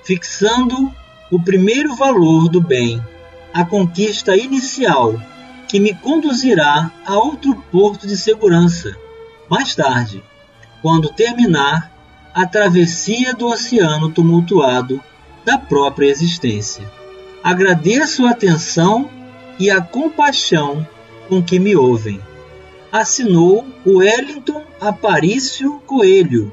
fixando 0.04 0.92
o 1.32 1.42
primeiro 1.42 1.96
valor 1.96 2.50
do 2.50 2.62
bem, 2.62 3.02
a 3.54 3.64
conquista 3.64 4.36
inicial 4.36 5.20
que 5.68 5.80
me 5.80 5.94
conduzirá 5.94 6.92
a 7.06 7.18
outro 7.18 7.56
porto 7.72 8.06
de 8.06 8.18
segurança. 8.18 8.96
Mais 9.50 9.74
tarde, 9.74 10.24
quando 10.82 11.10
terminar 11.10 11.92
a 12.34 12.46
travessia 12.46 13.34
do 13.34 13.48
oceano 13.48 14.10
tumultuado 14.10 15.02
da 15.44 15.58
própria 15.58 16.08
existência. 16.08 16.90
Agradeço 17.44 18.26
a 18.26 18.32
atenção 18.32 19.10
e 19.60 19.70
a 19.70 19.82
compaixão 19.82 20.88
com 21.28 21.42
que 21.42 21.60
me 21.60 21.76
ouvem. 21.76 22.22
Assinou 22.92 23.66
Wellington 23.88 24.66
Aparício 24.78 25.80
Coelho. 25.86 26.52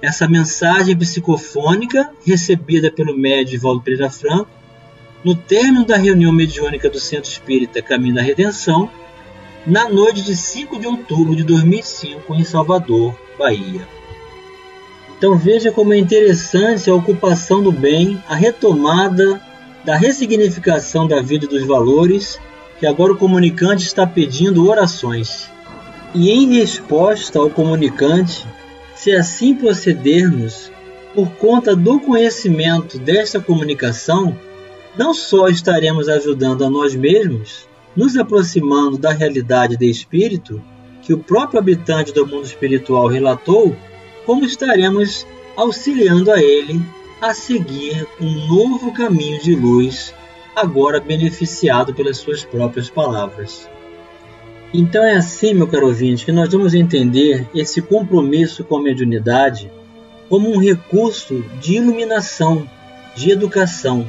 Essa 0.00 0.26
mensagem 0.26 0.96
psicofônica, 0.96 2.10
recebida 2.24 2.90
pelo 2.90 3.14
médium 3.14 3.60
Valdo 3.60 3.82
Pereira 3.82 4.08
Franco, 4.08 4.48
no 5.22 5.34
término 5.34 5.84
da 5.84 5.98
reunião 5.98 6.32
mediúnica 6.32 6.88
do 6.88 6.98
Centro 6.98 7.30
Espírita 7.30 7.82
Caminho 7.82 8.14
da 8.14 8.22
Redenção, 8.22 8.88
na 9.66 9.86
noite 9.86 10.22
de 10.22 10.34
5 10.34 10.80
de 10.80 10.86
outubro 10.86 11.36
de 11.36 11.44
2005, 11.44 12.34
em 12.34 12.44
Salvador, 12.44 13.14
Bahia. 13.38 13.86
Então 15.18 15.36
veja 15.36 15.70
como 15.70 15.92
é 15.92 15.98
interessante 15.98 16.88
a 16.88 16.94
ocupação 16.94 17.62
do 17.62 17.70
bem, 17.70 18.22
a 18.26 18.34
retomada 18.34 19.42
da 19.84 19.94
ressignificação 19.94 21.06
da 21.06 21.20
vida 21.20 21.44
e 21.44 21.48
dos 21.48 21.66
valores, 21.66 22.40
que 22.78 22.86
agora 22.86 23.12
o 23.12 23.18
comunicante 23.18 23.84
está 23.84 24.06
pedindo 24.06 24.66
orações. 24.66 25.54
E 26.14 26.30
em 26.30 26.54
resposta 26.54 27.38
ao 27.38 27.50
comunicante, 27.50 28.46
se 28.94 29.12
assim 29.12 29.54
procedermos, 29.54 30.70
por 31.14 31.30
conta 31.32 31.74
do 31.74 32.00
conhecimento 32.00 32.98
desta 32.98 33.40
comunicação, 33.40 34.38
não 34.96 35.12
só 35.12 35.48
estaremos 35.48 36.08
ajudando 36.08 36.64
a 36.64 36.70
nós 36.70 36.94
mesmos, 36.94 37.68
nos 37.94 38.16
aproximando 38.16 38.98
da 38.98 39.12
realidade 39.12 39.76
de 39.76 39.88
espírito 39.88 40.62
que 41.02 41.12
o 41.12 41.18
próprio 41.18 41.60
habitante 41.60 42.12
do 42.12 42.26
mundo 42.26 42.44
espiritual 42.44 43.06
relatou, 43.06 43.76
como 44.24 44.44
estaremos 44.44 45.26
auxiliando 45.56 46.30
a 46.32 46.42
ele 46.42 46.80
a 47.20 47.32
seguir 47.32 48.06
um 48.20 48.46
novo 48.48 48.92
caminho 48.92 49.40
de 49.40 49.54
luz, 49.54 50.14
agora 50.54 51.00
beneficiado 51.00 51.94
pelas 51.94 52.18
suas 52.18 52.44
próprias 52.44 52.90
palavras. 52.90 53.68
Então 54.78 55.02
é 55.02 55.14
assim, 55.14 55.54
meu 55.54 55.66
caro 55.66 55.86
ouvinte, 55.86 56.26
que 56.26 56.30
nós 56.30 56.52
vamos 56.52 56.74
entender 56.74 57.48
esse 57.54 57.80
compromisso 57.80 58.62
com 58.62 58.76
a 58.76 58.82
mediunidade 58.82 59.72
como 60.28 60.50
um 60.50 60.58
recurso 60.58 61.42
de 61.58 61.76
iluminação, 61.76 62.68
de 63.14 63.30
educação, 63.30 64.06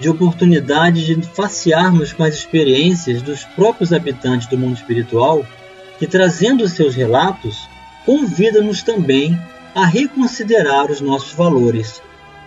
de 0.00 0.10
oportunidade 0.10 1.14
de 1.14 1.22
facearmos 1.28 2.12
com 2.12 2.24
as 2.24 2.34
experiências 2.34 3.22
dos 3.22 3.44
próprios 3.44 3.92
habitantes 3.92 4.48
do 4.48 4.58
mundo 4.58 4.74
espiritual, 4.74 5.46
que 5.96 6.08
trazendo 6.08 6.66
seus 6.66 6.96
relatos, 6.96 7.68
convida-nos 8.04 8.82
também 8.82 9.38
a 9.76 9.86
reconsiderar 9.86 10.90
os 10.90 11.00
nossos 11.00 11.34
valores, 11.34 12.02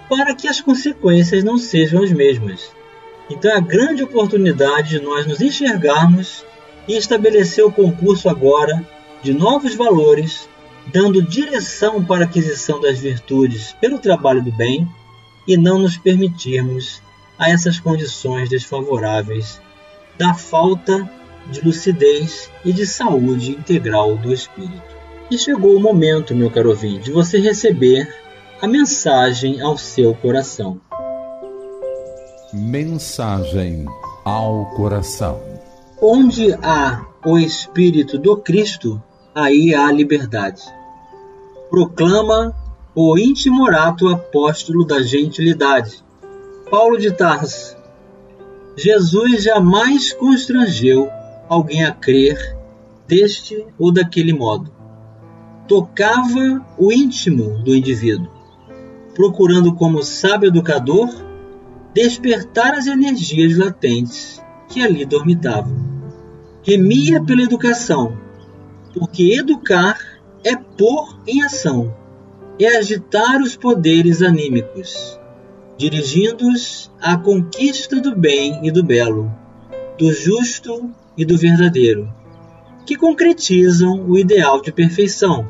para 0.09 0.35
que 0.35 0.49
as 0.49 0.59
consequências 0.59 1.45
não 1.45 1.57
sejam 1.57 2.03
as 2.03 2.11
mesmas. 2.11 2.69
Então 3.29 3.49
é 3.49 3.55
a 3.55 3.61
grande 3.61 4.03
oportunidade 4.03 4.89
de 4.89 4.99
nós 4.99 5.25
nos 5.25 5.39
enxergarmos 5.39 6.43
e 6.87 6.97
estabelecer 6.97 7.65
o 7.65 7.71
concurso 7.71 8.29
agora 8.29 8.85
de 9.21 9.33
novos 9.33 9.75
valores, 9.75 10.49
dando 10.87 11.21
direção 11.21 12.03
para 12.03 12.25
a 12.25 12.27
aquisição 12.27 12.79
das 12.79 12.99
virtudes 12.99 13.73
pelo 13.79 13.99
trabalho 13.99 14.43
do 14.43 14.51
bem 14.51 14.87
e 15.47 15.55
não 15.55 15.79
nos 15.79 15.97
permitirmos 15.97 17.01
a 17.37 17.49
essas 17.49 17.79
condições 17.79 18.49
desfavoráveis 18.49 19.61
da 20.17 20.33
falta 20.33 21.09
de 21.49 21.61
lucidez 21.61 22.49
e 22.63 22.71
de 22.71 22.85
saúde 22.85 23.51
integral 23.51 24.15
do 24.15 24.31
espírito. 24.31 24.93
E 25.29 25.37
chegou 25.37 25.75
o 25.75 25.79
momento, 25.79 26.35
meu 26.35 26.51
caro 26.51 26.69
ouvinte, 26.69 27.05
de 27.05 27.11
você 27.11 27.39
receber 27.39 28.07
a 28.61 28.67
mensagem 28.67 29.61
ao 29.61 29.77
seu 29.77 30.13
coração. 30.15 30.79
Mensagem 32.53 33.85
ao 34.23 34.65
coração. 34.75 35.52
Onde 36.05 36.51
há 36.61 37.05
o 37.25 37.37
Espírito 37.37 38.17
do 38.17 38.35
Cristo, 38.35 39.01
aí 39.33 39.73
há 39.73 39.89
liberdade. 39.89 40.61
Proclama 41.69 42.53
o 42.93 43.17
intimorato 43.17 44.09
apóstolo 44.09 44.85
da 44.85 45.01
gentilidade. 45.01 46.03
Paulo 46.69 46.97
de 46.97 47.09
Tarso. 47.11 47.77
Jesus 48.75 49.43
jamais 49.43 50.11
constrangeu 50.11 51.09
alguém 51.47 51.85
a 51.85 51.91
crer 51.93 52.37
deste 53.07 53.65
ou 53.79 53.89
daquele 53.89 54.33
modo 54.33 54.69
tocava 55.67 56.65
o 56.77 56.91
íntimo 56.91 57.63
do 57.63 57.73
indivíduo, 57.73 58.27
procurando, 59.15 59.73
como 59.73 60.03
sábio 60.03 60.49
educador, 60.49 61.09
despertar 61.93 62.73
as 62.73 62.87
energias 62.87 63.57
latentes 63.57 64.43
que 64.67 64.81
ali 64.81 65.05
dormitavam. 65.05 65.92
Remia 66.63 67.21
pela 67.21 67.43
educação, 67.43 68.17
porque 68.93 69.33
educar 69.33 69.99
é 70.43 70.55
pôr 70.55 71.19
em 71.27 71.43
ação, 71.43 71.93
é 72.59 72.77
agitar 72.77 73.41
os 73.41 73.55
poderes 73.55 74.21
anímicos, 74.21 75.19
dirigindo-os 75.77 76.91
à 77.01 77.17
conquista 77.17 77.99
do 77.99 78.15
bem 78.15 78.65
e 78.65 78.71
do 78.71 78.83
belo, 78.83 79.31
do 79.97 80.11
justo 80.13 80.89
e 81.17 81.25
do 81.25 81.37
verdadeiro 81.37 82.09
que 82.85 82.95
concretizam 82.95 84.05
o 84.07 84.17
ideal 84.17 84.61
de 84.61 84.71
perfeição, 84.71 85.49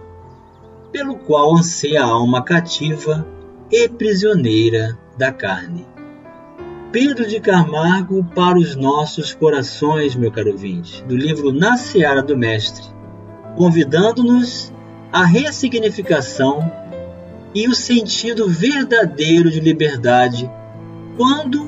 pelo 0.91 1.15
qual 1.17 1.57
anseia 1.57 2.03
a 2.03 2.07
alma 2.07 2.43
cativa 2.43 3.27
e 3.71 3.89
prisioneira 3.89 4.97
da 5.17 5.31
carne. 5.31 5.85
Pedro 6.93 7.27
de 7.27 7.39
Camargo 7.39 8.23
para 8.35 8.55
os 8.55 8.75
nossos 8.75 9.33
corações, 9.33 10.15
meu 10.15 10.31
caro 10.31 10.51
ouvinte, 10.51 11.03
do 11.05 11.17
livro 11.17 11.51
Na 11.51 11.75
Seara 11.75 12.21
do 12.21 12.37
Mestre, 12.37 12.85
convidando-nos 13.57 14.71
à 15.11 15.25
ressignificação 15.25 16.71
e 17.51 17.67
o 17.67 17.73
sentido 17.73 18.47
verdadeiro 18.47 19.49
de 19.49 19.59
liberdade 19.59 20.47
quando 21.17 21.67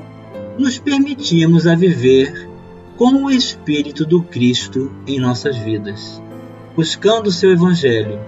nos 0.60 0.78
permitimos 0.78 1.66
a 1.66 1.74
viver 1.74 2.48
com 2.96 3.24
o 3.24 3.32
Espírito 3.32 4.06
do 4.06 4.22
Cristo 4.22 4.94
em 5.08 5.20
nossas 5.20 5.58
vidas, 5.58 6.22
buscando 6.76 7.30
o 7.30 7.32
seu 7.32 7.52
Evangelho, 7.52 8.20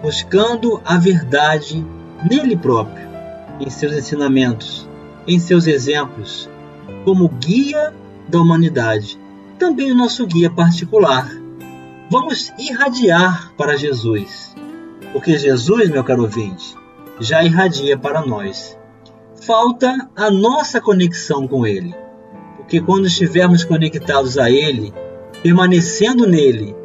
buscando 0.00 0.80
a 0.84 0.98
verdade 0.98 1.84
nele 2.30 2.56
próprio, 2.56 3.08
em 3.58 3.68
seus 3.68 3.92
ensinamentos, 3.92 4.87
em 5.28 5.38
seus 5.38 5.66
exemplos, 5.66 6.50
como 7.04 7.28
guia 7.28 7.94
da 8.28 8.40
humanidade, 8.40 9.20
também 9.58 9.92
o 9.92 9.96
nosso 9.96 10.26
guia 10.26 10.50
particular. 10.50 11.30
Vamos 12.10 12.52
irradiar 12.58 13.52
para 13.56 13.76
Jesus, 13.76 14.56
porque 15.12 15.38
Jesus, 15.38 15.90
meu 15.90 16.02
caro 16.02 16.22
ouvinte, 16.22 16.74
já 17.20 17.44
irradia 17.44 17.96
para 17.96 18.24
nós. 18.24 18.76
Falta 19.42 20.08
a 20.16 20.30
nossa 20.30 20.80
conexão 20.80 21.46
com 21.46 21.66
Ele 21.66 21.94
que 22.68 22.80
quando 22.80 23.06
estivermos 23.06 23.64
conectados 23.64 24.38
a 24.38 24.50
Ele, 24.50 24.92
permanecendo 25.42 26.26
nele 26.26 26.76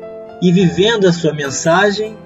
e 0.42 0.52
vivendo 0.52 1.08
a 1.08 1.14
sua 1.14 1.34
mensagem, 1.34 2.18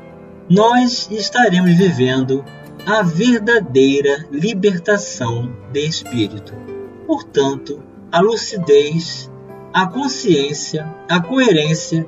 nós 0.50 1.10
estaremos 1.12 1.74
vivendo 1.76 2.46
a 2.88 3.04
verdadeira 3.04 4.26
libertação 4.32 5.54
de 5.74 5.86
espírito. 5.86 6.54
Portanto, 7.06 7.84
a 8.10 8.22
lucidez, 8.22 9.30
a 9.74 9.86
consciência, 9.86 10.88
a 11.10 11.20
coerência 11.20 12.08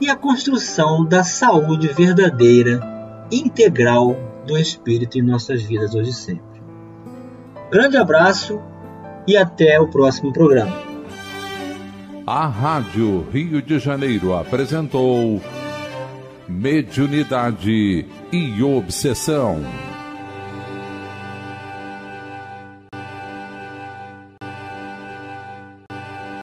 e 0.00 0.10
a 0.10 0.16
construção 0.16 1.04
da 1.04 1.22
saúde 1.22 1.86
verdadeira, 1.86 2.80
integral 3.30 4.16
do 4.44 4.58
espírito 4.58 5.16
em 5.18 5.22
nossas 5.22 5.62
vidas 5.62 5.94
hoje 5.94 6.10
e 6.10 6.14
sempre. 6.14 6.62
Grande 7.70 7.96
abraço 7.96 8.60
e 9.24 9.36
até 9.36 9.78
o 9.78 9.86
próximo 9.86 10.32
programa. 10.32 10.76
A 12.26 12.48
Rádio 12.48 13.24
Rio 13.32 13.62
de 13.62 13.78
Janeiro 13.78 14.34
apresentou 14.34 15.40
Mediunidade 16.48 18.04
e 18.32 18.62
Obsessão. 18.64 19.87